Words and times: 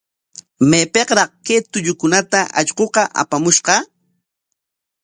¿Maypikraq 0.69 1.31
kay 1.45 1.59
tullukunata 1.71 2.39
allquqa 2.59 3.03
apamushqa? 3.21 3.75